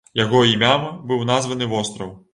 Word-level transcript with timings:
Яго 0.19 0.39
імям 0.53 0.87
быў 1.13 1.23
названы 1.33 1.69
востраў. 1.75 2.11